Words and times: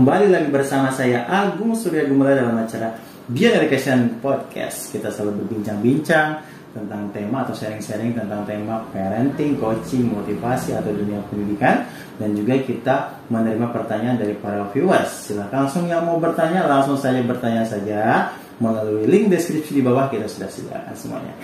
kembali 0.00 0.32
lagi 0.32 0.48
bersama 0.48 0.88
saya 0.88 1.28
Agung 1.28 1.76
Surya 1.76 2.08
Gumula 2.08 2.32
dalam 2.32 2.56
acara 2.56 2.96
Beyond 3.28 3.54
Education 3.60 4.16
Podcast. 4.24 4.96
Kita 4.96 5.12
selalu 5.12 5.44
berbincang-bincang 5.44 6.40
tentang 6.72 7.12
tema 7.12 7.44
atau 7.44 7.52
sharing-sharing 7.52 8.16
tentang 8.16 8.48
tema 8.48 8.80
parenting, 8.96 9.60
coaching, 9.60 10.08
motivasi 10.08 10.72
atau 10.72 10.88
dunia 10.88 11.20
pendidikan 11.28 11.84
dan 12.16 12.32
juga 12.32 12.56
kita 12.64 12.96
menerima 13.28 13.68
pertanyaan 13.76 14.16
dari 14.16 14.32
para 14.40 14.72
viewers. 14.72 15.28
Silahkan 15.28 15.68
langsung 15.68 15.84
yang 15.84 16.08
mau 16.08 16.16
bertanya 16.16 16.64
langsung 16.64 16.96
saja 16.96 17.20
bertanya 17.20 17.68
saja 17.68 18.32
melalui 18.56 19.04
link 19.04 19.28
deskripsi 19.28 19.76
di 19.76 19.82
bawah 19.84 20.08
kita 20.08 20.24
sudah 20.24 20.48
sediakan 20.48 20.96
semuanya. 20.96 21.36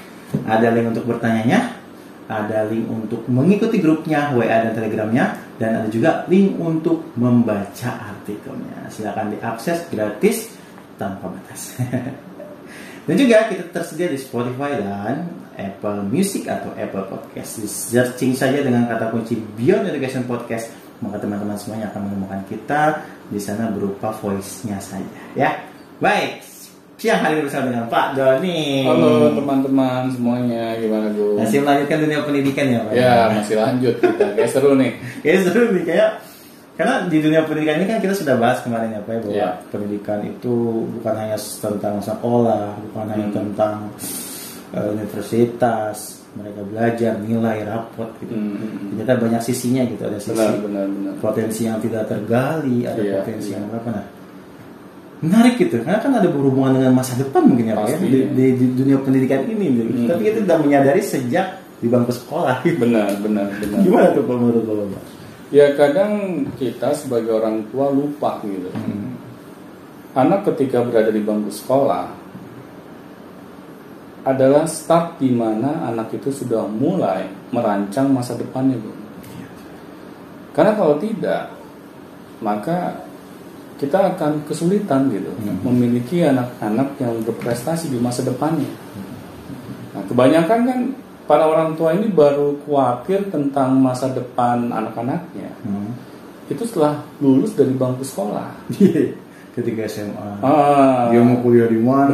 Ada 0.49 0.73
link 0.73 0.97
untuk 0.97 1.05
bertanyanya, 1.05 1.77
ada 2.25 2.65
link 2.73 2.89
untuk 2.89 3.21
mengikuti 3.29 3.85
grupnya 3.85 4.33
WA 4.33 4.65
dan 4.65 4.73
Telegramnya 4.73 5.45
dan 5.57 5.83
ada 5.83 5.89
juga 5.89 6.29
link 6.29 6.57
untuk 6.61 7.17
membaca 7.17 7.91
artikelnya. 8.13 8.93
Silakan 8.93 9.33
diakses 9.33 9.89
gratis 9.89 10.53
tanpa 11.01 11.33
batas. 11.33 11.77
dan 13.07 13.15
juga 13.17 13.49
kita 13.49 13.73
tersedia 13.73 14.13
di 14.13 14.21
Spotify 14.21 14.77
dan 14.81 15.47
Apple 15.57 16.05
Music 16.13 16.45
atau 16.45 16.77
Apple 16.77 17.09
Podcast. 17.09 17.65
Di 17.65 17.69
searching 17.69 18.37
saja 18.37 18.61
dengan 18.61 18.85
kata 18.85 19.09
kunci 19.09 19.37
Beyond 19.37 19.89
Education 19.89 20.29
Podcast, 20.29 20.69
maka 21.01 21.17
teman-teman 21.21 21.57
semuanya 21.57 21.89
akan 21.93 22.13
menemukan 22.13 22.41
kita 22.49 23.01
di 23.33 23.41
sana 23.41 23.73
berupa 23.73 24.13
voice-nya 24.13 24.77
saja. 24.81 25.09
Ya, 25.33 25.65
baik. 26.01 26.56
Siang 26.97 27.21
hari 27.21 27.45
bersama 27.45 27.69
dengan 27.69 27.85
Pak 27.93 28.17
Doni. 28.17 28.89
Halo 28.89 29.29
teman-teman 29.37 30.09
semuanya, 30.09 30.81
gimana 30.81 31.13
Bu? 31.13 31.37
Masih 31.37 31.61
melanjutkan 31.61 32.01
dunia 32.01 32.25
pendidikan 32.25 32.67
ya 32.73 32.81
Pak? 32.89 32.93
Ya 32.97 33.15
masih 33.37 33.57
lanjut 33.61 33.95
kita, 34.01 34.27
kayak 34.33 34.49
seru 34.49 34.71
nih. 34.81 34.93
Kayak 35.21 35.39
seru 35.45 35.63
nih 35.77 35.85
kayak 35.85 36.11
karena 36.77 36.95
di 37.05 37.19
dunia 37.21 37.41
pendidikan 37.45 37.77
ini 37.81 37.87
kan 37.89 37.99
kita 38.01 38.15
sudah 38.17 38.41
bahas 38.41 38.65
kemarin 38.65 38.97
ya 38.97 39.01
Pak 39.05 39.13
ya, 39.13 39.21
bahwa 39.21 39.37
Ya. 39.37 39.49
pendidikan 39.69 40.25
itu 40.25 40.55
bukan 40.97 41.15
hanya 41.15 41.37
tentang 41.37 41.95
sekolah, 42.01 42.65
bukan 42.89 43.05
hanya 43.13 43.27
Hmm. 43.29 43.37
tentang 43.45 43.75
eh, 44.73 44.89
universitas, 44.93 45.97
mereka 46.33 46.61
belajar 46.65 47.13
nilai 47.21 47.61
rapot 47.65 48.09
gitu. 48.19 48.35
Hmm. 48.35 48.93
Ternyata 48.93 49.13
banyak 49.21 49.43
sisinya 49.45 49.85
gitu, 49.85 50.01
ada 50.01 50.17
sisi 50.17 50.33
Benar, 50.33 50.59
benar, 50.59 50.85
benar. 50.89 51.13
potensi 51.21 51.65
yang 51.65 51.79
tidak 51.79 52.09
tergali, 52.09 52.83
ada 52.83 52.99
Iya, 52.99 53.21
potensi 53.21 53.53
iya. 53.53 53.61
yang 53.61 53.69
apa 53.71 53.91
nah. 53.93 54.07
Menarik 55.17 55.57
gitu, 55.57 55.81
karena 55.81 55.97
kan 55.97 56.13
ada 56.13 56.29
berhubungan 56.29 56.77
dengan 56.77 56.93
masa 56.93 57.17
depan 57.17 57.49
mungkin 57.49 57.73
ya 57.73 57.75
Pak 57.77 57.89
ya 57.89 57.97
di, 57.97 58.09
iya. 58.13 58.29
di- 58.29 58.55
di 58.61 58.67
dunia 58.77 59.01
pendidikan 59.01 59.49
ini. 59.49 59.67
gitu. 59.73 59.83
Hmm. 59.89 60.09
Tapi 60.13 60.21
kita 60.29 60.39
tidak 60.45 60.61
menyadari 60.61 61.01
sejak 61.01 61.47
di 61.81 61.89
bangku 61.89 62.13
sekolah. 62.13 62.61
Benar, 62.77 63.17
benar, 63.25 63.49
benar. 63.57 63.79
Gimana 63.81 64.09
tuh 64.13 64.25
Pak 64.29 64.37
menurut 64.37 64.65
Bapak? 64.69 65.03
Ya 65.55 65.67
kadang 65.73 66.13
kita 66.61 66.93
sebagai 66.93 67.33
orang 67.33 67.65
tua 67.73 67.89
lupa 67.89 68.45
gitu. 68.45 68.69
Hmm. 68.77 69.17
Anak 70.17 70.49
ketika 70.53 70.85
berada 70.85 71.09
di 71.09 71.25
bangku 71.25 71.49
sekolah 71.49 72.13
adalah 74.27 74.67
start 74.67 75.23
di 75.23 75.31
mana 75.31 75.87
anak 75.87 76.13
itu 76.19 76.35
sudah 76.35 76.67
mulai 76.67 77.31
merancang 77.55 78.11
masa 78.11 78.35
depannya, 78.35 78.75
Bu. 78.75 78.91
Karena 80.51 80.75
kalau 80.75 80.99
tidak, 80.99 81.55
maka 82.43 83.06
kita 83.77 84.17
akan 84.17 84.45
kesulitan 84.49 85.13
gitu 85.13 85.29
Hmm. 85.37 85.61
memiliki 85.63 86.25
anak-anak 86.25 86.97
yang 86.97 87.21
berprestasi 87.23 87.93
di 87.93 88.01
masa 88.01 88.25
depannya. 88.25 88.69
Nah, 89.93 90.03
kebanyakan 90.09 90.59
kan 90.65 90.79
para 91.25 91.45
orang 91.45 91.77
tua 91.77 91.93
ini 91.93 92.09
baru 92.09 92.57
khawatir 92.65 93.29
tentang 93.29 93.77
masa 93.77 94.09
depan 94.09 94.73
anak-anaknya. 94.73 95.53
Hmm. 95.61 95.93
Itu 96.47 96.65
setelah 96.65 97.05
lulus 97.19 97.53
dari 97.53 97.75
bangku 97.75 98.01
sekolah. 98.01 98.49
Ketika 99.57 99.89
SMA. 99.89 100.45
Ah, 100.45 101.09
Dia 101.09 101.25
mau 101.25 101.41
kuliah 101.41 101.65
di 101.65 101.81
mana 101.81 102.13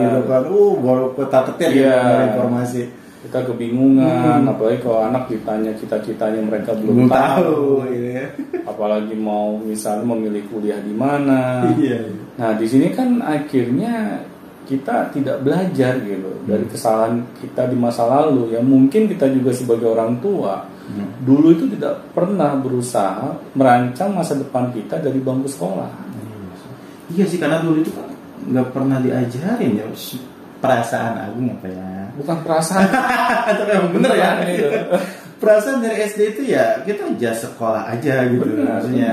gitu 0.00 0.20
kan. 0.24 0.42
Uh, 0.48 0.72
baru 0.80 1.04
peta 1.12 1.44
petir 1.44 1.84
Iya. 1.84 1.92
ya 1.92 2.20
informasi. 2.32 2.82
Kita 3.20 3.44
kebingungan, 3.44 4.40
Hmm. 4.42 4.50
apalagi 4.50 4.80
kalau 4.80 5.00
anak 5.04 5.28
ditanya 5.28 5.72
cita-citanya 5.76 6.40
mereka 6.40 6.72
Belum 6.72 7.04
belum, 7.04 7.12
tahu 7.12 7.84
gitu 7.88 8.08
ya. 8.16 8.26
apalagi 8.64 9.12
mau 9.12 9.56
misalnya 9.56 10.08
memilih 10.08 10.40
kuliah 10.48 10.80
di 10.80 10.94
mana. 10.94 11.68
Iya. 11.76 12.00
Nah, 12.36 12.56
di 12.56 12.64
sini 12.64 12.88
kan 12.90 13.20
akhirnya 13.20 14.24
kita 14.64 15.10
tidak 15.10 15.42
belajar 15.42 15.98
gitu 16.00 16.30
dari 16.46 16.62
kesalahan 16.64 17.26
kita 17.36 17.66
di 17.66 17.74
masa 17.74 18.06
lalu 18.06 18.54
yang 18.54 18.62
mungkin 18.62 19.10
kita 19.10 19.26
juga 19.28 19.50
sebagai 19.50 19.90
orang 19.90 20.16
tua 20.18 20.64
Hmm. 20.90 21.06
dulu 21.22 21.54
itu 21.54 21.70
tidak 21.70 22.02
pernah 22.10 22.56
berusaha 22.56 23.30
merancang 23.54 24.10
masa 24.10 24.34
depan 24.34 24.70
kita 24.70 24.98
dari 24.98 25.18
bangku 25.18 25.46
sekolah. 25.46 25.86
Iya 27.10 27.26
sih 27.26 27.38
karena 27.38 27.62
dulu 27.62 27.78
itu 27.78 27.90
kan 27.90 28.10
nggak 28.42 28.68
pernah 28.72 28.98
diajarin 28.98 29.76
ya 29.76 29.86
perasaan 30.60 31.16
Agung 31.18 31.48
apa 31.50 31.66
ya. 31.68 31.88
Bukan 32.20 32.36
perasaan 32.44 32.86
Tapi 33.58 33.70
emang 33.72 33.92
bener 33.96 34.12
ya. 34.14 34.30
Gitu. 34.44 34.68
Perasaan 35.40 35.80
dari 35.80 36.04
SD 36.04 36.20
itu 36.36 36.42
ya 36.52 36.84
kita 36.84 37.08
aja 37.08 37.30
sekolah 37.32 37.88
aja 37.88 38.28
gitu. 38.28 38.44
Bener, 38.44 38.68
Maksudnya 38.78 39.12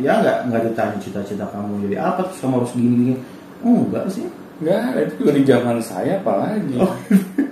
ya 0.00 0.16
nggak 0.22 0.36
nggak 0.48 0.62
ditanya 0.70 0.96
cita-cita 1.02 1.44
kamu 1.52 1.90
jadi 1.90 1.96
apa 2.00 2.24
terus 2.24 2.38
kamu 2.40 2.54
harus 2.62 2.72
gini 2.72 2.94
gini. 2.96 3.14
Oh, 3.60 3.84
enggak 3.84 4.06
sih. 4.08 4.24
Enggak, 4.62 4.80
itu 5.04 5.14
juga 5.20 5.32
di 5.36 5.42
zaman 5.44 5.76
saya 5.82 6.12
apalagi. 6.16 6.76
Oh. 6.80 6.94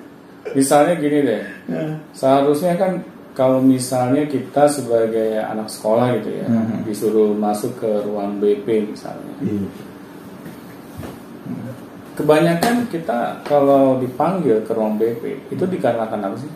Misalnya 0.56 0.94
gini 0.96 1.18
deh, 1.28 1.42
Ya. 1.68 2.00
seharusnya 2.16 2.72
kan 2.80 3.04
kalau 3.36 3.60
misalnya 3.60 4.24
kita 4.24 4.66
sebagai 4.66 5.36
anak 5.38 5.68
sekolah 5.68 6.16
gitu 6.18 6.40
ya, 6.40 6.48
Mhm. 6.48 6.88
disuruh 6.88 7.36
masuk 7.36 7.76
ke 7.78 7.90
ruang 8.02 8.40
BP 8.40 8.88
misalnya. 8.88 9.30
Iya. 9.44 9.68
Kebanyakan 12.18 12.90
kita 12.90 13.46
kalau 13.46 14.02
dipanggil 14.02 14.58
ke 14.66 14.74
ruang 14.74 14.98
BP 14.98 15.54
itu 15.54 15.62
dikarenakan 15.62 16.26
apa 16.26 16.36
sih? 16.42 16.50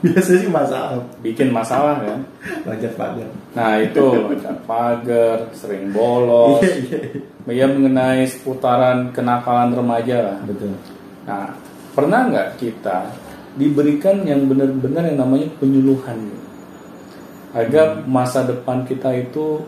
Biasanya 0.00 0.38
sih 0.40 0.48
masalah 0.48 0.96
Bikin 1.20 1.52
masalah 1.52 2.00
kan? 2.00 2.24
wajar 2.64 2.92
pagar. 2.96 3.28
Nah 3.52 3.76
itu 3.76 4.00
loncat 4.00 4.56
pagar, 4.64 5.52
sering 5.52 5.92
bolos, 5.92 6.64
Iya 6.64 6.96
iya. 7.44 7.64
ya 7.64 7.66
mengenai 7.68 8.24
seputaran 8.24 9.12
kenakalan 9.12 9.76
remaja 9.76 10.16
lah. 10.24 10.38
Betul. 10.48 10.72
Nah, 11.28 11.52
pernah 11.92 12.32
nggak 12.32 12.56
kita 12.56 13.12
diberikan 13.60 14.24
yang 14.24 14.48
benar-benar 14.48 15.04
yang 15.12 15.20
namanya 15.20 15.52
penyuluhan 15.60 16.32
agar 17.52 18.06
masa 18.08 18.46
depan 18.48 18.88
kita 18.88 19.12
itu 19.12 19.60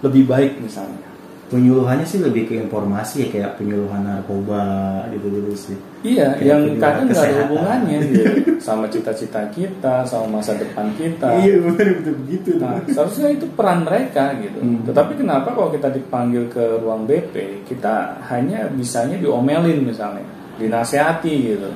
lebih 0.00 0.24
baik 0.24 0.62
misalnya? 0.62 1.07
Penyuluhannya 1.48 2.04
sih 2.04 2.20
lebih 2.20 2.44
ke 2.44 2.54
informasi 2.60 3.24
ya 3.24 3.28
kayak 3.32 3.50
penyuluhan 3.56 4.04
narkoba 4.04 4.60
gitu-gitu 5.08 5.52
sih. 5.56 5.76
Iya, 6.04 6.36
Kayak 6.36 6.44
yang 6.44 6.62
kadang 6.76 7.06
nggak 7.08 7.24
ada 7.24 7.36
hubungannya 7.48 7.98
gitu, 8.12 8.24
sama 8.60 8.84
cita-cita 8.92 9.48
kita, 9.48 10.04
sama 10.04 10.38
masa 10.38 10.60
depan 10.60 10.92
kita. 11.00 11.40
Iya 11.40 11.64
benar 11.64 11.88
betul 12.04 12.14
begitu. 12.20 12.50
Nah, 12.60 12.84
seharusnya 12.84 13.32
itu 13.32 13.48
peran 13.56 13.80
mereka 13.88 14.36
gitu. 14.44 14.60
Hmm. 14.60 14.84
Tetapi 14.84 15.12
kenapa 15.16 15.48
kalau 15.56 15.72
kita 15.72 15.88
dipanggil 15.88 16.52
ke 16.52 16.84
ruang 16.84 17.08
BP, 17.08 17.64
kita 17.64 18.20
hanya 18.28 18.68
bisanya 18.68 19.16
diomelin 19.16 19.88
misalnya, 19.88 20.28
dinasehati 20.60 21.34
gitu. 21.56 21.72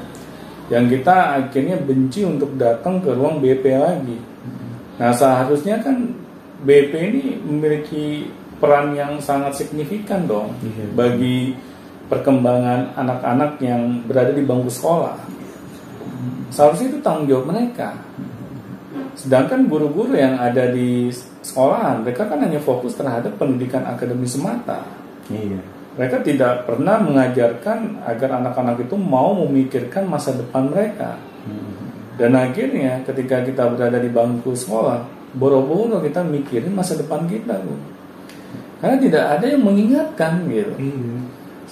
Yang 0.68 1.00
kita 1.00 1.40
akhirnya 1.40 1.80
benci 1.80 2.28
untuk 2.28 2.52
datang 2.60 3.00
ke 3.00 3.08
ruang 3.08 3.40
BP 3.40 3.64
lagi. 3.72 4.20
Nah, 5.00 5.16
seharusnya 5.16 5.80
kan 5.80 6.12
BP 6.62 6.92
ini 6.94 7.22
memiliki 7.40 8.28
peran 8.62 8.94
yang 8.94 9.18
sangat 9.18 9.58
signifikan 9.58 10.22
dong 10.30 10.54
Iya. 10.62 10.94
bagi 10.94 11.58
perkembangan 12.06 12.94
anak-anak 12.94 13.58
yang 13.58 14.06
berada 14.06 14.30
di 14.30 14.46
bangku 14.46 14.70
sekolah. 14.70 15.18
Seharusnya 16.54 16.94
itu 16.94 16.98
tanggung 17.02 17.26
jawab 17.26 17.50
mereka. 17.50 17.96
Sedangkan 19.18 19.66
guru-guru 19.66 20.14
yang 20.14 20.38
ada 20.38 20.70
di 20.70 21.10
sekolahan, 21.42 22.06
mereka 22.06 22.28
kan 22.30 22.38
hanya 22.44 22.60
fokus 22.62 22.94
terhadap 22.94 23.34
pendidikan 23.40 23.82
akademis 23.82 24.38
semata. 24.38 24.84
Iya. 25.26 25.58
Mereka 25.98 26.24
tidak 26.24 26.64
pernah 26.64 27.02
mengajarkan 27.02 28.06
agar 28.06 28.40
anak-anak 28.40 28.80
itu 28.88 28.96
mau 28.96 29.36
memikirkan 29.44 30.08
masa 30.08 30.32
depan 30.32 30.72
mereka. 30.72 31.18
Dan 32.16 32.36
akhirnya 32.36 33.00
ketika 33.08 33.40
kita 33.44 33.72
berada 33.72 33.96
di 34.00 34.08
bangku 34.08 34.52
sekolah, 34.52 35.04
boro-boro 35.36 36.00
kita 36.04 36.20
mikirin 36.24 36.72
masa 36.72 36.96
depan 36.96 37.24
kita. 37.28 37.60
Bu. 37.60 37.76
Karena 38.82 38.96
tidak 38.98 39.24
ada 39.38 39.46
yang 39.46 39.62
mengingatkan 39.62 40.32
gitu. 40.50 40.74
Iya. 40.76 41.18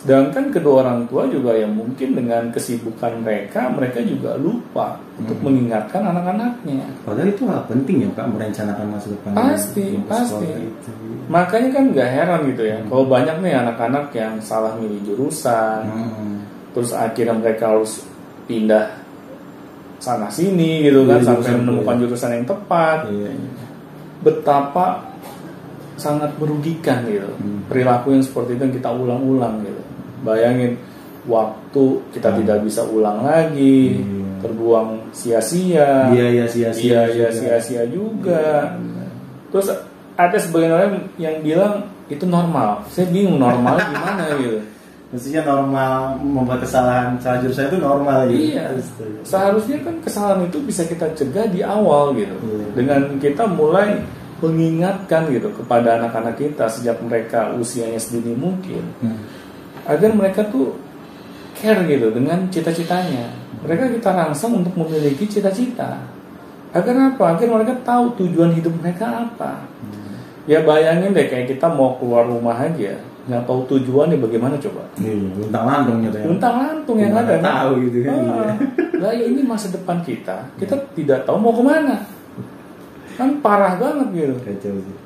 Sedangkan 0.01 0.49
kedua 0.49 0.81
orang 0.81 1.05
tua 1.13 1.29
juga 1.29 1.53
yang 1.53 1.77
mungkin 1.77 2.17
dengan 2.17 2.49
kesibukan 2.49 3.21
mereka, 3.21 3.69
mereka 3.69 4.01
juga 4.01 4.33
lupa 4.33 4.97
untuk 5.21 5.37
Hmm. 5.37 5.53
mengingatkan 5.53 6.01
anak-anaknya. 6.01 6.89
Padahal 7.05 7.29
itu 7.29 7.45
hal 7.45 7.69
penting 7.69 8.09
ya 8.09 8.11
Kak 8.17 8.33
merencanakan 8.33 8.87
masa 8.97 9.13
depan. 9.13 9.31
Pasti, 9.37 9.85
untuk 9.93 10.09
pasti. 10.09 10.47
itu. 10.49 10.91
Makanya 11.29 11.69
kan 11.69 11.85
nggak 11.93 12.09
heran 12.09 12.41
gitu 12.49 12.63
ya, 12.65 12.79
kalau 12.89 13.05
banyak 13.05 13.37
nih 13.45 13.53
anak-anak 13.53 14.05
yang 14.17 14.35
salah 14.41 14.73
milih 14.81 15.05
jurusan, 15.05 15.85
Hmm. 15.85 16.49
terus 16.73 16.97
akhirnya 16.97 17.37
mereka 17.37 17.69
harus 17.69 18.01
pindah 18.49 18.89
sana 20.01 20.33
sini 20.33 20.81
gitu 20.81 21.05
kan 21.05 21.21
Iya, 21.21 21.29
sampai 21.29 21.45
jurusan, 21.45 21.61
menemukan 21.61 21.93
iya. 21.93 22.01
jurusan 22.01 22.31
yang 22.41 22.47
tepat. 22.49 22.99
Iya, 23.13 23.31
iya. 23.37 23.65
Betapa 24.21 25.10
sangat 26.01 26.33
merugikan 26.41 27.05
gitu. 27.05 27.29
Hmm. 27.37 27.69
Perilaku 27.69 28.17
yang 28.17 28.25
seperti 28.25 28.57
itu 28.57 28.63
yang 28.65 28.75
kita 28.75 28.91
ulang-ulang 28.91 29.61
gitu. 29.63 29.83
Bayangin 30.25 30.81
waktu 31.29 31.83
kita 32.11 32.33
Hmm. 32.33 32.39
tidak 32.43 32.59
bisa 32.65 32.83
ulang 32.83 33.21
lagi, 33.23 34.01
Iya. 34.01 34.41
terbuang 34.41 35.13
sia-sia, 35.13 36.09
biaya 36.09 36.49
sia-sia 36.49 37.05
biaya 37.05 37.29
juga. 37.29 37.37
sia-sia 37.37 37.83
juga. 37.87 38.75
Iya. 38.75 39.07
Terus 39.53 39.67
ada 40.17 40.37
sebagian 40.37 40.73
orang 40.73 40.93
yang 41.17 41.37
bilang 41.41 41.75
itu 42.09 42.25
normal. 42.25 42.81
Saya 42.89 43.07
bingung 43.13 43.37
normal 43.37 43.77
gimana 43.93 44.25
gitu. 44.41 44.59
Maksudnya 45.11 45.43
normal 45.43 46.23
membuat 46.23 46.63
kesalahan 46.63 47.19
salah 47.19 47.43
jurusan 47.43 47.67
itu 47.67 47.79
normal 47.83 48.31
gitu. 48.31 48.55
Iya. 48.55 48.65
Seharusnya 49.27 49.83
kan 49.83 49.95
kesalahan 50.01 50.47
itu 50.47 50.59
bisa 50.63 50.87
kita 50.87 51.11
cegah 51.13 51.51
di 51.51 51.61
awal 51.61 52.15
gitu. 52.15 52.31
Iya. 52.33 52.67
Dengan 52.79 53.01
kita 53.19 53.45
mulai 53.45 54.01
mengingatkan 54.41 55.29
gitu 55.29 55.53
kepada 55.53 56.01
anak-anak 56.01 56.35
kita 56.35 56.65
sejak 56.67 56.97
mereka 57.01 57.53
usianya 57.55 58.01
sedini 58.01 58.33
mungkin 58.35 58.83
Hmm. 59.01 59.21
agar 59.85 60.11
mereka 60.13 60.45
tuh 60.49 60.77
care 61.55 61.85
gitu 61.85 62.09
dengan 62.11 62.49
cita-citanya. 62.49 63.29
Mereka 63.61 63.93
kita 64.01 64.17
rangsang 64.17 64.57
untuk 64.57 64.73
memiliki 64.73 65.29
cita-cita. 65.29 66.01
Agar 66.73 67.13
apa? 67.13 67.37
Agar 67.37 67.47
mereka 67.51 67.77
tahu 67.85 68.17
tujuan 68.17 68.57
hidup 68.57 68.73
mereka 68.81 69.29
apa. 69.29 69.69
Ya 70.49 70.65
bayangin 70.65 71.13
deh 71.13 71.29
kayak 71.29 71.53
kita 71.53 71.69
mau 71.69 72.01
keluar 72.01 72.25
rumah 72.25 72.57
aja, 72.57 72.97
nggak 73.29 73.45
tahu 73.45 73.61
tujuannya 73.69 74.17
bagaimana 74.17 74.57
coba. 74.57 74.83
Iya, 74.97 75.13
luntang 75.37 75.65
lantung 75.69 75.99
gitu 76.01 76.17
ya. 76.17 76.25
Luntang 76.25 76.55
lantung 76.57 76.97
yang 76.97 77.13
ada. 77.13 77.37
tahu 77.37 77.73
gitu 77.85 77.99
kan. 78.09 78.17
Ah, 78.25 78.55
lah 78.97 79.13
ini 79.13 79.45
masa 79.45 79.69
depan 79.69 80.01
kita, 80.01 80.49
kita 80.57 80.75
tidak 80.97 81.29
tahu 81.29 81.37
mau 81.37 81.53
ke 81.53 81.61
mana. 81.61 82.01
Kan 83.21 83.45
parah 83.45 83.77
banget 83.77 84.09
gitu. 84.17 84.35
Kacau 84.41 84.81
sih. 84.81 84.97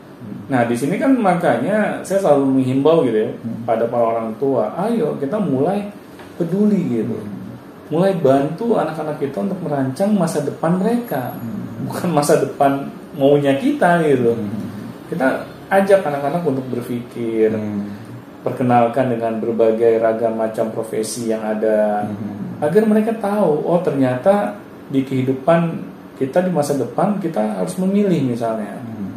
Nah 0.44 0.62
di 0.68 0.76
sini 0.76 1.00
kan 1.00 1.16
makanya 1.16 2.04
saya 2.04 2.20
selalu 2.20 2.60
menghimbau 2.60 3.02
gitu 3.04 3.16
ya 3.26 3.30
Hmm. 3.32 3.64
pada 3.64 3.88
para 3.88 4.04
orang 4.16 4.30
tua, 4.36 4.72
ayo 4.86 5.16
kita 5.16 5.40
mulai 5.40 5.88
peduli 6.36 7.00
gitu, 7.00 7.16
mulai 7.88 8.12
bantu 8.16 8.76
anak-anak 8.76 9.20
kita 9.20 9.40
untuk 9.40 9.56
merancang 9.64 10.12
masa 10.12 10.44
depan 10.44 10.76
mereka, 10.76 11.32
bukan 11.88 12.08
masa 12.12 12.40
depan 12.40 12.88
maunya 13.16 13.56
kita 13.56 14.04
gitu. 14.04 14.36
Kita 15.08 15.48
ajak 15.72 16.04
anak-anak 16.04 16.42
untuk 16.44 16.64
berpikir, 16.72 17.52
Hmm. 17.52 17.88
perkenalkan 18.44 19.16
dengan 19.16 19.40
berbagai 19.40 19.96
ragam 19.96 20.36
macam 20.36 20.68
profesi 20.72 21.32
yang 21.32 21.40
ada, 21.40 22.04
Hmm. 22.04 22.60
agar 22.60 22.84
mereka 22.84 23.16
tahu, 23.16 23.64
oh 23.64 23.80
ternyata 23.80 24.60
di 24.92 25.00
kehidupan 25.00 25.93
kita 26.14 26.38
di 26.40 26.50
masa 26.50 26.74
depan 26.74 27.18
kita 27.18 27.40
harus 27.56 27.74
memilih 27.76 28.22
misalnya 28.28 28.78
Hmm. 28.78 29.10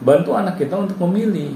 bantu 0.00 0.32
anak 0.32 0.54
kita 0.56 0.76
untuk 0.76 0.98
memilih 1.00 1.50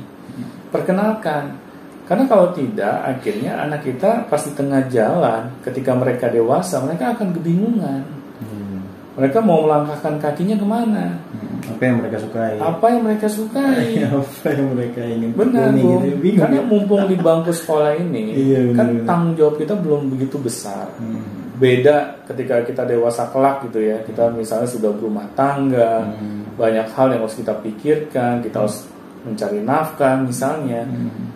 perkenalkan 0.68 1.56
karena 2.04 2.24
kalau 2.24 2.50
tidak 2.50 3.04
akhirnya 3.06 3.52
anak 3.58 3.84
kita 3.84 4.24
pas 4.26 4.40
di 4.40 4.52
tengah 4.52 4.80
jalan 4.88 5.52
ketika 5.60 5.92
mereka 5.92 6.26
dewasa 6.28 6.80
mereka 6.80 7.12
akan 7.12 7.30
kebingungan 7.32 8.02
Hmm. 8.38 8.80
mereka 9.14 9.38
mau 9.38 9.62
melangkahkan 9.62 10.14
kakinya 10.18 10.54
ke 10.54 10.64
mana 10.64 11.06
Hmm. 11.28 11.46
Apa 11.68 11.84
yang 11.84 12.00
mereka 12.00 12.16
sukai? 12.18 12.54
apa 12.56 12.84
yang 12.88 13.02
mereka 13.04 13.26
sukai 13.28 13.86
Apa 14.08 14.46
yang 14.48 14.68
mereka 14.72 15.00
ingin 15.04 15.30
benar 15.32 15.68
Bung. 15.70 16.00
gitu. 16.00 16.16
Bingung. 16.18 16.40
karena 16.40 16.56
ya? 16.56 16.64
mumpung 16.64 17.02
di 17.04 17.16
bangku 17.16 17.52
sekolah 17.52 17.92
ini 17.94 18.22
Iya, 18.40 18.60
benar, 18.64 18.74
kan 18.74 18.86
benar. 18.88 19.04
tanggung 19.04 19.34
jawab 19.36 19.54
kita 19.56 19.74
belum 19.76 20.02
begitu 20.10 20.36
besar 20.38 20.86
Hmm. 20.96 21.47
Beda 21.58 21.96
ketika 22.24 22.62
kita 22.62 22.82
dewasa 22.84 23.26
kelak 23.28 23.66
gitu 23.66 23.82
ya 23.82 23.98
kita 24.00 24.30
misalnya 24.30 24.64
sudah 24.64 24.90
berumah 24.90 25.26
tangga 25.34 26.06
Hmm. 26.06 26.46
banyak 26.54 26.86
hal 26.88 27.06
yang 27.08 27.20
harus 27.20 27.34
kita 27.34 27.54
pikirkan 27.56 28.40
kita 28.40 28.56
harus 28.60 28.86
mencari 29.22 29.60
nafkah 29.60 30.18
misalnya 30.18 30.82
Hmm. 30.82 31.34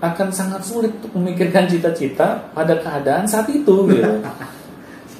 akan 0.00 0.28
sangat 0.28 0.60
sulit 0.60 0.92
untuk 0.98 1.12
memikirkan 1.14 1.64
cita-cita 1.64 2.42
pada 2.50 2.74
keadaan 2.76 3.24
saat 3.24 3.48
itu 3.48 3.88
gitu 3.88 4.14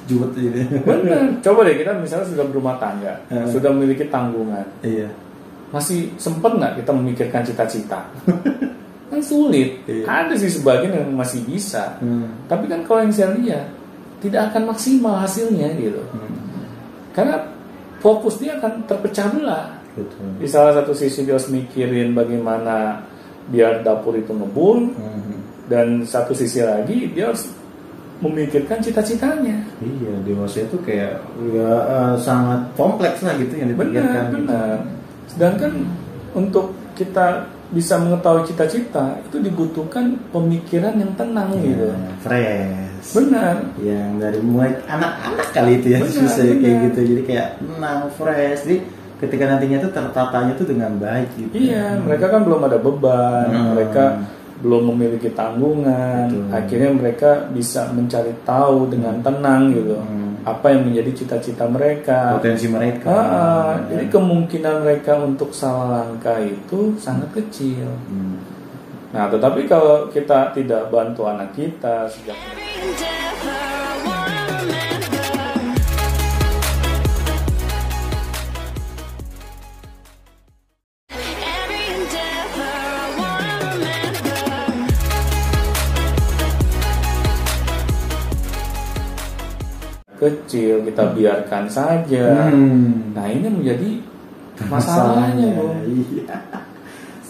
Juwet 0.03 0.35
gitu. 0.35 0.59
benar 0.83 1.39
coba 1.39 1.63
deh 1.63 1.75
kita 1.75 1.95
misalnya 1.95 2.27
sudah 2.27 2.45
berumah 2.45 2.75
tangga 2.75 3.13
Hmm. 3.27 3.47
sudah 3.47 3.71
memiliki 3.71 4.05
tanggungan 4.05 4.67
Iya. 4.81 5.07
masih 5.71 6.11
sempat 6.15 6.53
nggak 6.53 6.77
kita 6.77 6.91
memikirkan 6.91 7.41
cita-cita 7.41 8.03
kan 9.09 9.21
sulit 9.21 9.79
Iya. 9.85 10.03
ada 10.05 10.33
sih 10.35 10.51
sebagian 10.51 10.91
yang 10.93 11.09
masih 11.09 11.41
bisa 11.41 11.95
Hmm. 11.97 12.27
tapi 12.45 12.67
kan 12.67 12.83
kalau 12.83 13.01
yang 13.01 13.13
saya 13.13 13.31
lihat 13.33 13.65
tidak 14.23 14.49
akan 14.49 14.71
maksimal 14.71 15.19
hasilnya 15.19 15.67
gitu 15.75 15.99
Hmm. 16.09 16.31
karena 17.11 17.35
fokus 17.99 18.39
dia 18.39 18.55
akan 18.55 18.83
terpecah 18.83 19.27
belah 19.29 19.65
Betul. 19.93 20.25
di 20.39 20.47
salah 20.47 20.73
satu 20.73 20.91
sisi 20.91 21.21
dia 21.21 21.35
harus 21.35 21.47
mikirin 21.47 22.11
bagaimana 22.11 23.03
biar 23.45 23.83
dapur 23.83 24.15
itu 24.15 24.31
ngebul 24.31 24.89
Hmm. 24.89 25.37
dan 25.67 26.01
satu 26.03 26.31
sisi 26.31 26.59
lagi 26.59 27.11
dia 27.11 27.27
harus 27.27 27.51
memikirkan 28.19 28.79
cita-citanya 28.79 29.59
Iya, 29.79 30.13
dewasa 30.23 30.63
itu 30.63 30.79
kayak 30.79 31.19
ya 31.49 31.71
eh, 31.83 32.15
sangat 32.17 32.71
kompleks 32.73 33.19
lah 33.19 33.35
gitu 33.35 33.53
yang 33.53 33.75
benar 33.75 33.91
dipikirkan. 33.99 34.23
gitu. 34.23 34.35
benar 34.39 34.77
sedangkan 35.25 35.71
untuk 36.31 36.65
kita 36.93 37.43
bisa 37.73 37.97
mengetahui 37.97 38.45
cita-cita 38.45 39.17
itu 39.19 39.37
dibutuhkan 39.39 40.13
pemikiran 40.29 40.93
yang 40.93 41.11
tenang 41.13 41.49
gitu 41.55 41.89
Iya, 41.89 42.13
fresh. 42.21 43.09
benar 43.11 43.55
Yang 43.77 44.09
dari 44.19 44.39
mulai 44.39 44.71
anak-anak 44.85 45.47
kali 45.49 45.71
itu 45.75 45.87
ya 45.89 45.99
Benar, 45.99 46.13
susah 46.15 46.45
kayak 46.45 46.61
benar. 46.61 46.83
gitu. 46.85 46.99
Jadi 47.03 47.21
kayak 47.23 47.47
tenang, 47.57 47.99
fresh. 48.13 48.59
Jadi 48.63 48.77
ketika 49.19 49.43
nantinya 49.47 49.77
tuh 49.79 49.91
tertatanya 49.91 50.53
tuh 50.53 50.67
dengan 50.67 50.91
baik 50.95 51.29
gitu. 51.33 51.53
iya 51.55 51.95
mereka 51.97 52.27
kan 52.27 52.43
belum 52.43 52.61
ada 52.61 52.75
beban 52.75 53.47
Hmm. 53.47 53.71
mereka 53.71 54.03
belum 54.59 54.83
memiliki 54.91 55.31
tanggungan 55.31 56.27
Betul. 56.27 56.51
akhirnya 56.51 56.91
mereka 56.91 57.29
bisa 57.49 57.87
mencari 57.89 58.31
tahu 58.43 58.87
dengan 58.87 59.19
tenang 59.19 59.71
gitu 59.71 59.95
Hmm. 59.95 60.22
Apa 60.43 60.75
yang 60.75 60.83
menjadi 60.91 61.11
cita-cita 61.23 61.63
mereka 61.65 62.35
Potensi 62.35 62.67
mereka. 62.67 63.09
Ah, 63.09 63.19
ah, 63.19 63.69
Ya. 63.87 63.95
jadi 63.95 64.05
kemungkinan 64.11 64.75
mereka 64.83 65.15
untuk 65.19 65.55
salah 65.55 66.03
langkah 66.03 66.37
itu 66.39 66.95
sangat 66.99 67.31
kecil. 67.31 67.87
Hmm. 68.11 68.39
Nah, 69.13 69.29
tetapi 69.29 69.69
kalau 69.69 70.09
kita 70.09 70.51
tidak 70.51 70.89
bantu 70.89 71.29
anak 71.29 71.53
kita 71.53 72.09
sejak 72.09 72.33
kecil 90.23 90.87
kita 90.87 91.03
biarkan 91.11 91.67
saja. 91.67 92.47
Hmm. 92.47 93.11
Nah, 93.11 93.27
ini 93.27 93.47
menjadi 93.51 93.89
masalahnya, 94.71 95.57
Bung. 95.57 95.83
Iya. 95.83 96.37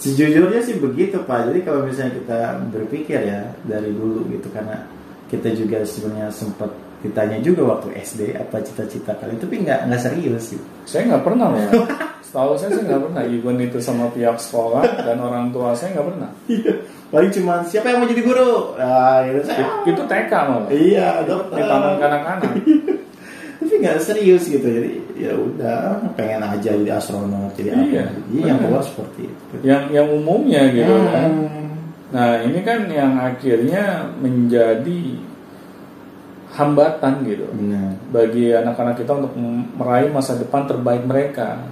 Sejujurnya 0.03 0.59
sih 0.59 0.83
begitu 0.83 1.15
Pak. 1.23 1.47
Jadi 1.47 1.59
kalau 1.63 1.87
misalnya 1.87 2.19
kita 2.19 2.39
berpikir 2.75 3.23
ya 3.23 3.55
dari 3.63 3.87
dulu 3.95 4.27
gitu 4.35 4.51
karena 4.51 4.83
kita 5.31 5.55
juga 5.55 5.79
sebenarnya 5.87 6.27
sempat 6.27 6.67
ditanya 6.99 7.39
juga 7.39 7.75
waktu 7.75 7.95
SD 8.03 8.35
apa 8.35 8.63
cita-cita 8.63 9.15
kalian 9.15 9.39
tapi 9.39 9.63
nggak 9.63 9.87
nggak 9.87 10.01
serius 10.03 10.51
sih. 10.51 10.59
Saya 10.83 11.07
nggak 11.07 11.23
pernah 11.23 11.55
loh. 11.55 11.87
Setahu 12.27 12.51
saya 12.59 12.75
saya 12.75 12.83
nggak 12.83 13.03
pernah 13.07 13.23
even 13.31 13.55
itu 13.63 13.79
sama 13.79 14.11
pihak 14.11 14.35
sekolah 14.43 14.83
dan 15.07 15.23
orang 15.23 15.55
tua 15.55 15.71
saya 15.71 15.95
nggak 15.95 16.07
pernah. 16.11 16.29
Iya. 16.51 16.73
Paling 17.13 17.31
cuma 17.31 17.61
siapa 17.63 17.93
yang 17.93 18.01
mau 18.01 18.09
jadi 18.09 18.23
guru? 18.25 18.73
Nah, 18.73 19.21
gitu 19.29 19.39
saya. 19.45 19.65
Itu 19.85 20.01
TK 20.01 20.31
malah. 20.33 20.69
Iya, 20.73 21.21
dokter. 21.29 21.61
Ditanamkan 21.61 22.09
anak-anak. 22.09 22.51
Tapi 22.57 22.82
nggak 23.83 23.99
serius 23.99 24.47
gitu. 24.47 24.63
Jadi 24.63 24.91
ya 25.19 25.35
udah 25.35 25.99
pengen 26.15 26.41
aja 26.41 26.71
jadi 26.71 26.95
astronot 26.95 27.51
jadi 27.59 27.75
apa. 27.75 27.83
Iya, 27.83 28.05
Jadi 28.07 28.37
yang 28.47 28.59
keluar 28.63 28.83
seperti 28.83 29.21
itu. 29.27 29.53
Yang 29.67 29.83
yang 29.91 30.07
umumnya 30.09 30.61
gitu 30.71 30.93
kan. 31.11 31.29
Hmm. 31.29 31.71
Nah 32.15 32.31
ini 32.45 32.59
kan 32.63 32.87
yang 32.87 33.19
akhirnya 33.19 34.07
menjadi 34.23 35.01
hambatan 36.53 37.25
gitu 37.25 37.49
Benar. 37.49 37.97
bagi 38.13 38.53
anak-anak 38.53 39.01
kita 39.01 39.11
untuk 39.17 39.33
meraih 39.73 40.13
masa 40.13 40.37
depan 40.37 40.69
terbaik 40.69 41.03
mereka. 41.09 41.65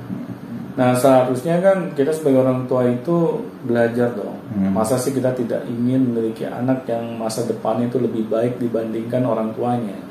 Nah 0.73 0.97
seharusnya 0.97 1.61
kan 1.61 1.93
kita 1.93 2.09
sebagai 2.09 2.41
orang 2.41 2.65
tua 2.65 2.89
itu 2.89 3.45
belajar 3.61 4.17
dong. 4.17 4.41
Hmm. 4.49 4.73
Masa 4.73 4.97
sih 4.97 5.13
kita 5.13 5.37
tidak 5.37 5.69
ingin 5.69 6.09
memiliki 6.09 6.49
anak 6.49 6.89
yang 6.89 7.15
masa 7.21 7.45
depannya 7.45 7.93
itu 7.93 8.01
lebih 8.01 8.25
baik 8.25 8.57
dibandingkan 8.57 9.21
orang 9.21 9.53
tuanya. 9.53 10.10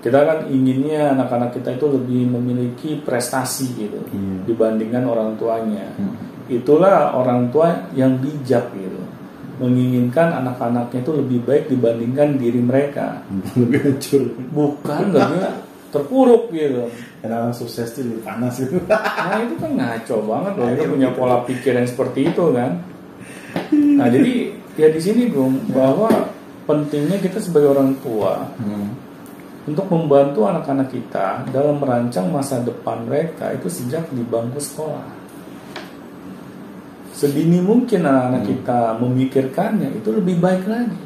Kita 0.00 0.16
kan 0.18 0.38
inginnya 0.48 1.12
anak-anak 1.12 1.52
kita 1.52 1.76
itu 1.76 1.86
lebih 1.86 2.24
memiliki 2.26 2.96
prestasi 2.98 3.66
gitu 3.76 4.00
Iya. 4.08 4.48
dibandingkan 4.48 5.04
orang 5.04 5.36
tuanya 5.36 5.92
Hmm. 5.94 6.16
itulah 6.48 7.12
orang 7.12 7.46
tua 7.48 7.68
yang 7.92 8.16
bijak 8.16 8.72
gitu 8.72 8.96
menginginkan 9.56 10.32
anak-anaknya 10.34 10.98
itu 10.98 11.12
lebih 11.12 11.38
baik 11.44 11.68
dibandingkan 11.68 12.34
diri 12.34 12.58
mereka 12.58 13.20
Lebih 13.52 13.78
hancur. 13.92 14.22
bukan 14.48 15.04
lebih 15.10 15.40
terpuruk 15.90 16.48
gitu. 16.50 16.88
Orang 17.20 17.52
sukses 17.52 17.92
itu 17.92 18.08
lebih 18.08 18.22
panas 18.22 18.56
gitu. 18.56 18.80
Nah 18.88 19.36
itu 19.38 19.54
kan 19.54 19.70
ngaco 19.74 20.16
banget 20.24 20.52
loh, 20.54 20.68
itu 20.70 20.84
punya 20.88 21.10
pola 21.10 21.36
pikir 21.44 21.72
yang 21.72 21.84
seperti 21.84 22.30
itu 22.30 22.44
kan. 22.50 22.80
Nah 23.70 24.08
jadi 24.08 24.32
ya 24.74 24.88
di 24.88 24.98
sini 24.98 25.28
Bung 25.28 25.60
bahwa 25.68 26.08
pentingnya 26.64 27.18
kita 27.18 27.36
sebagai 27.36 27.68
orang 27.70 27.92
tua 28.00 28.48
Hmm. 28.56 28.96
Untuk 29.70 29.86
membantu 29.86 30.50
anak-anak 30.50 30.90
kita 30.90 31.46
dalam 31.54 31.78
merancang 31.78 32.26
masa 32.28 32.58
depan 32.58 33.06
mereka 33.06 33.54
itu 33.54 33.70
sejak 33.70 34.10
di 34.10 34.26
bangku 34.26 34.58
sekolah. 34.58 35.06
Sedini 37.14 37.60
mungkin 37.60 38.02
anak-anak 38.02 38.42
kita 38.48 38.78
memikirkannya 38.98 39.94
itu 39.94 40.08
lebih 40.10 40.40
baik 40.40 40.64
lagi. 40.66 40.98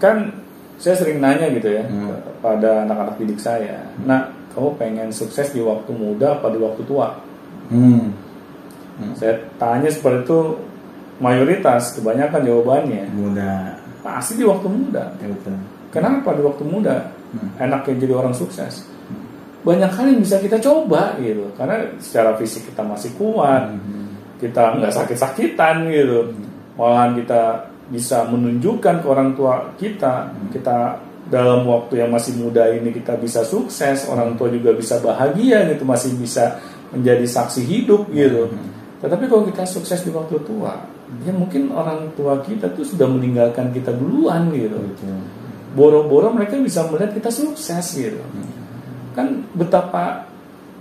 Kan 0.00 0.32
saya 0.78 0.94
sering 0.94 1.18
nanya 1.22 1.50
gitu 1.52 1.68
ya 1.68 1.84
Hmm. 1.86 2.14
pada 2.40 2.86
anak-anak 2.86 3.18
didik 3.18 3.38
saya. 3.38 3.82
Nah, 4.06 4.30
kamu 4.54 4.78
pengen 4.78 5.08
sukses 5.10 5.50
di 5.50 5.60
waktu 5.60 5.90
muda 5.92 6.38
apa 6.38 6.48
di 6.50 6.58
waktu 6.58 6.82
tua? 6.86 7.18
Hmm. 7.68 8.14
Hmm. 8.98 9.12
Saya 9.14 9.38
tanya 9.58 9.90
seperti 9.90 10.26
itu 10.26 10.38
mayoritas 11.18 11.98
kebanyakan 11.98 12.42
jawabannya 12.46 13.04
Muda. 13.14 13.74
pasti 14.02 14.38
di 14.38 14.46
waktu 14.46 14.66
muda. 14.70 15.12
Ya 15.18 15.28
betul. 15.28 15.54
Kenapa 15.90 16.30
di 16.32 16.42
waktu 16.46 16.62
muda 16.64 16.96
Hmm. 17.28 17.50
enaknya 17.60 18.08
jadi 18.08 18.14
orang 18.16 18.32
sukses? 18.32 18.88
Banyak 19.66 19.90
hal 19.90 20.06
yang 20.08 20.20
bisa 20.22 20.40
kita 20.40 20.56
coba 20.62 21.18
gitu, 21.20 21.50
karena 21.58 21.92
secara 22.00 22.32
fisik 22.40 22.72
kita 22.72 22.80
masih 22.86 23.12
kuat, 23.18 23.74
Hmm. 23.74 24.08
kita 24.40 24.78
nggak 24.80 24.92
sakit-sakitan 24.94 25.90
gitu, 25.92 26.32
malahan 26.78 27.18
kita 27.18 27.68
bisa 27.88 28.24
menunjukkan 28.28 29.02
ke 29.02 29.06
orang 29.08 29.32
tua 29.34 29.72
kita, 29.76 30.30
kita 30.54 31.00
dalam 31.28 31.68
waktu 31.68 32.00
yang 32.00 32.10
masih 32.12 32.40
muda 32.40 32.72
ini 32.72 32.88
kita 32.92 33.16
bisa 33.20 33.44
sukses, 33.44 34.08
orang 34.08 34.36
tua 34.40 34.48
juga 34.48 34.72
bisa 34.72 34.96
bahagia 35.00 35.68
gitu, 35.68 35.84
masih 35.84 36.16
bisa 36.16 36.56
menjadi 36.92 37.24
saksi 37.28 37.60
hidup 37.68 38.08
gitu. 38.12 38.48
Tetapi 39.04 39.28
kalau 39.28 39.44
kita 39.44 39.68
sukses 39.68 40.00
di 40.02 40.10
waktu 40.10 40.40
tua, 40.42 40.72
ya 41.24 41.32
mungkin 41.32 41.72
orang 41.72 42.12
tua 42.16 42.40
kita 42.40 42.72
tuh 42.72 42.84
sudah 42.84 43.08
meninggalkan 43.08 43.72
kita 43.72 43.92
duluan 43.96 44.52
gitu 44.52 44.76
Betul. 44.76 45.20
Boro-boro 45.72 46.32
mereka 46.32 46.56
bisa 46.56 46.86
melihat 46.86 47.12
kita 47.12 47.28
sukses 47.28 47.84
gitu 47.92 48.20
kan 49.12 49.44
betapa 49.52 50.28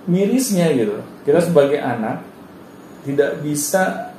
mirisnya 0.05 0.71
gitu 0.71 1.01
kita 1.23 1.41
sebagai 1.41 1.79
anak 1.79 2.23
tidak 3.03 3.39
bisa 3.41 4.13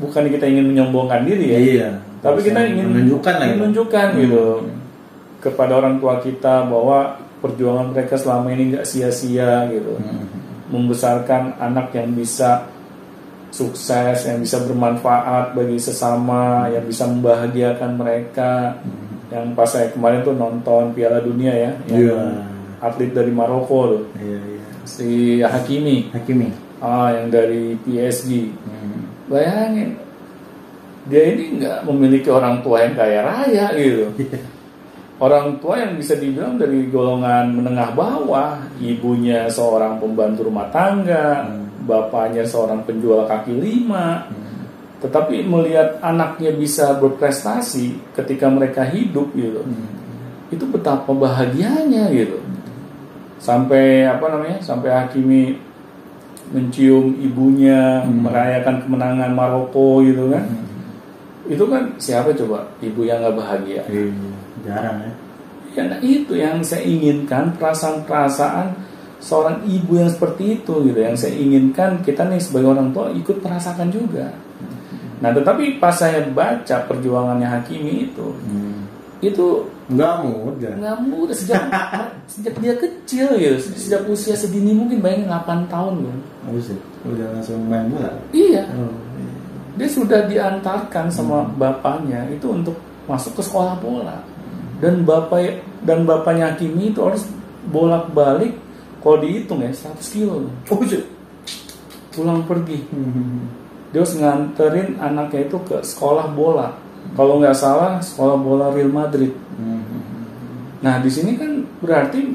bukan 0.00 0.26
kita 0.26 0.48
ingin 0.48 0.70
menyombongkan 0.70 1.22
diri 1.22 1.46
ya 1.46 1.58
Iya. 1.58 1.88
tapi 2.20 2.40
kita 2.42 2.60
ingin 2.64 2.86
menunjukkan 2.88 3.34
lah. 3.36 3.46
gitu. 3.46 3.56
menunjukkan 3.60 4.06
Hmm. 4.08 4.20
gitu 4.20 4.46
kepada 5.40 5.72
orang 5.76 5.96
tua 5.98 6.20
kita 6.20 6.66
bahwa 6.66 6.98
perjuangan 7.40 7.92
mereka 7.92 8.16
selama 8.16 8.52
ini 8.52 8.74
nggak 8.74 8.86
sia-sia 8.86 9.68
gitu 9.68 9.94
Hmm. 9.96 10.26
membesarkan 10.70 11.58
anak 11.58 11.90
yang 11.92 12.14
bisa 12.14 12.70
sukses, 13.50 14.30
yang 14.30 14.38
bisa 14.38 14.62
bermanfaat 14.62 15.58
bagi 15.58 15.74
sesama, 15.74 16.70
yang 16.70 16.86
bisa 16.86 17.02
membahagiakan 17.02 17.98
mereka. 17.98 18.78
Yang 19.30 19.46
pas 19.54 19.68
saya 19.70 19.86
kemarin 19.94 20.26
tuh 20.26 20.34
nonton 20.34 20.90
Piala 20.90 21.22
Dunia 21.22 21.54
ya, 21.54 21.72
yang 21.86 22.02
Iya. 22.02 22.20
atlet 22.82 23.14
dari 23.14 23.30
Maroko 23.30 23.78
tuh, 23.94 24.04
Iya, 24.18 24.38
iya. 24.42 24.62
si 24.82 25.08
Hakimi, 25.38 26.10
Hakimi. 26.10 26.50
ah 26.82 27.14
yang 27.14 27.30
dari 27.30 27.78
PSG. 27.78 28.50
Hmm. 28.66 29.06
Bayangin, 29.30 29.94
dia 31.06 31.22
ini 31.30 31.62
nggak 31.62 31.86
memiliki 31.86 32.26
orang 32.26 32.58
tua 32.66 32.82
yang 32.82 32.98
kaya 32.98 33.20
raya 33.22 33.66
gitu. 33.78 34.10
Orang 35.20 35.60
tua 35.60 35.76
yang 35.76 36.00
bisa 36.00 36.16
dibilang 36.16 36.56
dari 36.56 36.88
golongan 36.88 37.52
menengah 37.52 37.92
bawah, 37.92 38.56
ibunya 38.80 39.44
seorang 39.46 40.00
pembantu 40.00 40.48
rumah 40.48 40.72
tangga, 40.72 41.44
bapaknya 41.84 42.40
seorang 42.42 42.80
penjual 42.88 43.28
kaki 43.28 43.52
lima. 43.52 44.24
Tetapi 45.00 45.48
melihat 45.48 45.96
anaknya 46.04 46.52
bisa 46.52 46.92
berprestasi 47.00 48.12
ketika 48.12 48.52
mereka 48.52 48.84
hidup 48.84 49.32
gitu, 49.32 49.64
itu 50.52 50.64
betapa 50.68 51.08
bahagianya 51.08 52.12
gitu. 52.12 52.36
Sampai 53.40 54.04
apa 54.04 54.28
namanya? 54.28 54.60
Sampai 54.60 54.92
Hakimi 54.92 55.56
mencium 56.52 57.16
ibunya, 57.16 58.04
merayakan 58.04 58.84
kemenangan 58.84 59.32
Maroko 59.32 60.04
gitu 60.04 60.28
kan. 60.34 60.44
Itu 61.48 61.64
kan 61.66 61.96
siapa 61.96 62.36
coba 62.36 62.68
ibu 62.84 63.00
yang 63.02 63.24
nggak 63.24 63.36
bahagia? 63.40 63.82
Iya, 63.88 64.12
jarang 64.68 64.98
ya. 65.02 65.12
Ya 65.70 65.82
nah 65.86 65.98
itu 66.02 66.34
yang 66.34 66.60
saya 66.66 66.82
inginkan 66.82 67.54
perasaan-perasaan 67.54 68.74
seorang 69.22 69.62
ibu 69.70 70.02
yang 70.02 70.10
seperti 70.10 70.58
itu 70.58 70.82
gitu 70.82 70.98
yang 70.98 71.14
saya 71.14 71.38
inginkan 71.38 72.02
kita 72.02 72.26
nih 72.26 72.42
sebagai 72.42 72.74
orang 72.74 72.90
tua 72.90 73.14
ikut 73.14 73.38
merasakan 73.38 73.88
juga. 73.94 74.34
Nah 75.20 75.30
tetapi 75.30 75.76
pas 75.76 75.92
saya 75.92 76.24
baca 76.26 76.76
perjuangannya 76.84 77.44
Hakimi 77.46 78.08
itu 78.08 78.26
Hmm. 78.42 78.88
itu 79.20 79.68
Enggak 79.86 80.22
mudah. 80.22 80.72
nggak 80.76 80.96
mudah 81.02 81.34
sejak 81.34 81.60
sejak 82.32 82.54
dia 82.56 82.72
kecil 82.74 83.26
gitu 83.34 83.56
sejak 83.74 84.00
usia 84.06 84.32
sedini 84.32 84.70
mungkin 84.70 84.98
bayangin 84.98 85.28
8 85.28 85.66
tahun. 85.66 86.08
Habis 86.42 86.72
ya? 86.72 86.78
Udah 87.04 87.26
langsung 87.30 87.60
main 87.64 87.84
bola. 87.86 88.10
Iya 88.30 88.64
Oh, 88.72 88.94
dia 89.74 89.88
sudah 89.88 90.24
diantarkan 90.24 91.08
sama 91.08 91.44
bapaknya 91.52 92.24
itu 92.28 92.46
untuk 92.46 92.76
masuk 93.04 93.34
ke 93.34 93.42
sekolah 93.42 93.76
bola 93.76 94.20
dan 94.78 95.02
bapak 95.02 95.58
dan 95.82 96.04
bapaknya 96.04 96.50
Hakimi 96.50 96.88
itu 96.88 97.00
harus 97.00 97.28
bolak 97.66 98.08
balik 98.10 98.56
kalau 98.98 99.18
dihitung 99.18 99.60
ya 99.60 99.68
100 99.68 100.00
kilo 100.06 100.48
Oh, 100.66 100.80
iya. 100.80 101.00
pulang 102.10 102.40
pergi 102.42 102.78
Hmm. 102.88 103.48
Dia 103.90 104.00
harus 104.00 104.14
nganterin 104.14 104.96
anaknya 104.96 105.44
itu 105.44 105.58
ke 105.60 105.80
sekolah 105.80 106.30
bola 106.30 106.74
kalau 107.12 107.38
nggak 107.38 107.54
salah 107.54 107.98
sekolah 107.98 108.36
bola 108.36 108.70
Real 108.70 108.88
Madrid 108.88 109.34
Hmm. 109.52 109.82
nah 110.78 110.96
di 110.96 111.08
sini 111.08 111.36
kan 111.36 111.52
berarti 111.78 112.32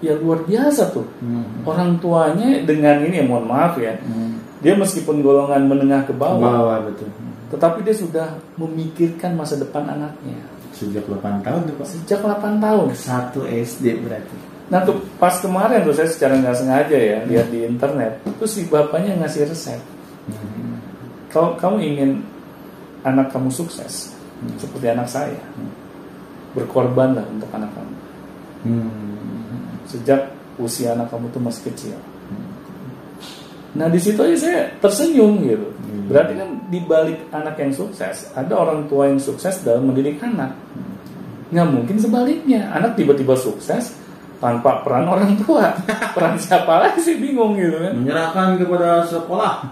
ya 0.00 0.14
luar 0.14 0.40
biasa 0.42 0.88
tuh 0.90 1.04
Hmm. 1.18 1.62
orang 1.62 1.98
tuanya 1.98 2.62
dengan 2.62 3.02
ini 3.02 3.18
ya 3.18 3.24
mohon 3.24 3.44
maaf 3.44 3.76
ya 3.76 3.96
Hmm. 3.98 4.40
dia 4.58 4.72
meskipun 4.72 5.20
golongan 5.20 5.64
menengah 5.64 6.04
ke 6.04 6.12
bawah 6.12 6.40
Bawah 6.40 6.78
betul. 6.84 7.08
tetapi 7.50 7.82
dia 7.82 7.92
sudah 7.92 8.26
memikirkan 8.54 9.34
masa 9.34 9.54
depan 9.54 9.84
anaknya 9.84 10.40
Sejak 10.74 11.06
8 11.06 11.38
tahun 11.40 11.60
tuh 11.64 11.74
Pak. 11.76 11.86
sejak 11.86 12.18
8 12.18 12.58
tahun. 12.58 12.86
Satu 12.92 13.46
SD 13.46 13.94
berarti. 14.02 14.34
Nah 14.66 14.82
tuh 14.82 15.06
pas 15.14 15.30
kemarin 15.38 15.86
tuh 15.86 15.94
saya 15.94 16.10
secara 16.10 16.34
nggak 16.34 16.50
sengaja 16.50 16.98
ya 16.98 17.18
lihat 17.22 17.46
di 17.46 17.62
internet, 17.62 18.18
terus 18.26 18.58
si 18.58 18.66
bapaknya 18.66 19.14
ngasih 19.22 19.46
resep. 19.46 19.78
Hmm. 20.26 20.63
Kalau 21.34 21.58
kamu 21.58 21.76
ingin 21.82 22.10
anak 23.02 23.34
kamu 23.34 23.50
sukses 23.50 24.14
seperti 24.54 24.86
anak 24.86 25.10
saya, 25.10 25.42
berkorbanlah 26.54 27.26
untuk 27.26 27.50
anak 27.50 27.74
kamu. 27.74 27.94
Hmm. 28.64 29.82
Sejak 29.90 30.30
usia 30.62 30.94
anak 30.94 31.10
kamu 31.10 31.26
tuh 31.34 31.42
masih 31.42 31.62
kecil. 31.74 31.98
Nah 33.74 33.90
di 33.90 33.98
situ 33.98 34.22
aja 34.22 34.38
saya 34.38 34.60
tersenyum 34.78 35.42
gitu. 35.42 35.68
Hmm. 35.74 36.06
Berarti 36.06 36.32
kan 36.38 36.50
di 36.70 36.78
balik 36.86 37.18
anak 37.34 37.58
yang 37.58 37.74
sukses 37.74 38.30
ada 38.38 38.54
orang 38.54 38.86
tua 38.86 39.10
yang 39.10 39.18
sukses 39.18 39.58
dalam 39.66 39.90
mendidik 39.90 40.22
anak. 40.22 40.54
Nggak 41.50 41.66
mungkin 41.66 41.96
sebaliknya, 41.98 42.70
anak 42.70 42.94
tiba-tiba 42.94 43.34
sukses 43.34 43.90
tanpa 44.38 44.86
peran 44.86 45.10
orang 45.10 45.34
tua. 45.42 45.74
Peran 46.14 46.38
siapa 46.38 46.78
lagi 46.78 47.02
sih 47.02 47.18
bingung 47.18 47.58
gitu 47.58 47.74
kan? 47.80 47.92
Menyerahkan 47.98 48.48
kepada 48.62 49.02
sekolah. 49.02 49.66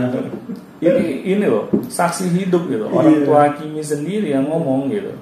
Ini 0.84 1.06
ini 1.24 1.44
loh 1.48 1.64
saksi 1.88 2.28
hidup 2.28 2.68
gitu. 2.68 2.84
Orang 2.90 3.22
Iya. 3.22 3.24
tua 3.24 3.42
Kimi 3.56 3.80
sendiri 3.80 4.34
yang 4.34 4.44
ngomong 4.48 4.92
gitu 4.92 5.12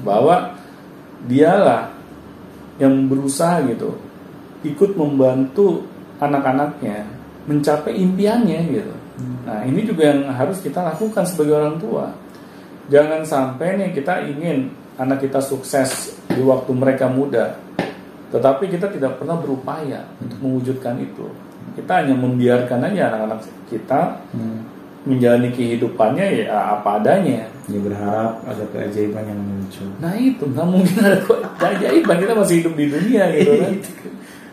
bahwa 0.00 0.56
dialah 1.26 1.92
yang 2.80 3.08
berusaha 3.08 3.60
gitu 3.66 3.96
ikut 4.64 4.96
membantu 4.96 5.84
anak-anaknya 6.20 7.04
mencapai 7.46 7.94
impiannya 7.96 8.60
gitu. 8.72 8.94
Nah 9.46 9.62
ini 9.64 9.86
juga 9.86 10.12
yang 10.12 10.28
harus 10.28 10.60
kita 10.60 10.82
lakukan 10.82 11.24
sebagai 11.24 11.56
orang 11.56 11.76
tua. 11.80 12.12
Jangan 12.90 13.22
sampai 13.26 13.78
nih 13.80 13.90
kita 13.94 14.22
ingin 14.26 14.70
anak 14.96 15.24
kita 15.24 15.42
sukses 15.42 16.14
di 16.30 16.40
waktu 16.42 16.70
mereka 16.72 17.10
muda, 17.10 17.58
tetapi 18.30 18.70
kita 18.70 18.92
tidak 18.92 19.18
pernah 19.18 19.36
berupaya 19.38 20.06
untuk 20.22 20.38
mewujudkan 20.40 20.96
itu. 21.00 21.26
Kita 21.74 22.00
hanya 22.04 22.14
membiarkan 22.14 22.86
aja 22.86 23.12
anak-anak 23.12 23.40
kita 23.68 24.00
Hmm. 24.32 24.75
Menjalani 25.06 25.48
kehidupannya 25.54 26.44
ya 26.44 26.76
apa 26.76 26.98
adanya. 26.98 27.46
Ya 27.66 27.78
berharap 27.78 28.42
ada 28.46 28.64
keajaiban 28.74 29.22
yang 29.26 29.38
muncul. 29.38 29.88
Nah 30.02 30.14
itu 30.18 30.42
nggak 30.42 30.66
mungkin 30.66 30.96
ada 30.98 31.18
keajaiban 31.56 32.16
kita 32.18 32.32
masih 32.34 32.54
hidup 32.62 32.74
di 32.74 32.84
dunia 32.90 33.24
gitu 33.32 33.52
kan. 33.62 33.74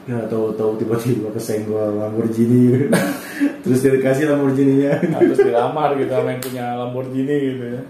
Ya 0.04 0.20
tahu-tahu 0.28 0.76
tiba-tiba 0.76 1.32
kesenggol 1.32 1.96
Lamborghini 1.96 2.76
Terus 3.64 3.80
dia 3.80 3.96
dikasih 3.96 4.28
Lamborghini-nya 4.28 5.00
Harus 5.00 5.40
dilamar 5.40 5.96
gitu 5.96 6.12
sama 6.12 6.36
yang 6.36 6.44
punya 6.44 6.66
Lamborghini 6.76 7.36
gitu 7.40 7.64
ya. 7.72 7.82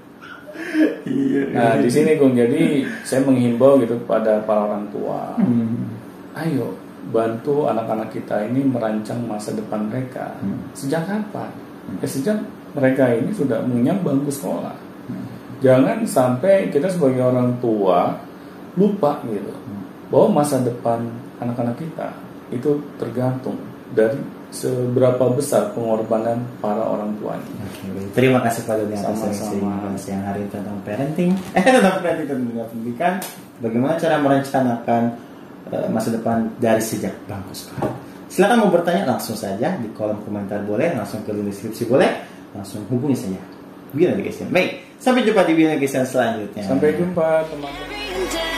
Iya 1.09 1.41
Nah 1.57 1.71
di 1.81 1.89
sini 1.89 2.21
Gung 2.21 2.37
jadi 2.37 2.85
saya 3.01 3.25
menghimbau 3.25 3.81
gitu 3.81 3.97
kepada 4.05 4.45
para 4.45 4.61
orang 4.69 4.85
tua 4.93 5.33
Hmm. 5.41 5.89
ayo 6.37 6.77
bantu 7.09 7.65
anak-anak 7.65 8.13
kita 8.13 8.45
ini 8.45 8.61
merancang 8.61 9.17
masa 9.25 9.57
depan 9.57 9.89
mereka. 9.89 10.37
Hmm. 10.37 10.69
Sejak 10.77 11.09
kapan? 11.09 11.49
Ya, 11.99 12.07
sejak 12.07 12.37
mereka 12.73 13.11
ini 13.13 13.31
sudah 13.35 13.61
mengenyam 13.63 14.01
bangku 14.01 14.31
sekolah. 14.33 14.75
Jangan 15.63 16.03
sampai 16.03 16.67
kita 16.67 16.91
sebagai 16.91 17.23
orang 17.23 17.55
tua 17.63 18.19
lupa 18.75 19.23
gitu 19.29 19.53
bahwa 20.11 20.43
masa 20.43 20.59
depan 20.59 21.07
anak-anak 21.39 21.79
kita 21.79 22.11
itu 22.51 22.83
tergantung 22.99 23.55
dari 23.95 24.19
seberapa 24.53 25.33
besar 25.33 25.73
pengorbanan 25.73 26.37
para 26.61 26.85
orang 26.85 27.17
tuanya. 27.17 27.49
Oke, 27.65 27.89
baik. 27.89 28.07
Terima 28.13 28.39
kasih 28.45 28.69
Pak 28.69 28.75
Doni 28.77 28.93
atas 28.93 29.17
Sama-sama. 29.17 29.97
yang 30.05 30.23
hari 30.29 30.45
ini 30.45 30.51
tentang 30.53 30.77
parenting. 30.85 31.31
Eh 31.57 31.63
tentang 31.65 31.97
parenting 32.05 32.27
tentang 32.29 32.69
pendidikan. 32.69 33.13
Bagaimana 33.57 33.93
cara 33.97 34.15
merencanakan 34.21 35.01
eh, 35.73 35.87
masa 35.89 36.09
depan 36.13 36.53
dari 36.61 36.83
sejak 36.85 37.15
bangku 37.25 37.53
sekolah. 37.55 38.02
Silakan 38.33 38.65
mau 38.65 38.73
bertanya 38.73 39.05
langsung 39.05 39.37
saja 39.37 39.77
di 39.77 39.93
kolom 39.93 40.17
komentar 40.25 40.65
boleh, 40.65 40.97
langsung 40.97 41.21
ke 41.21 41.29
link 41.29 41.53
deskripsi 41.53 41.85
boleh, 41.85 42.09
langsung 42.57 42.81
hubungi 42.89 43.13
saja. 43.13 43.37
Biar 43.93 44.17
Education. 44.17 44.49
Baik, 44.49 44.97
sampai 44.97 45.21
jumpa 45.21 45.45
di 45.45 45.53
Biar 45.53 45.77
Education 45.77 46.01
selanjutnya. 46.01 46.65
Sampai 46.65 46.97
jumpa 46.97 47.45
teman-teman. 47.45 48.52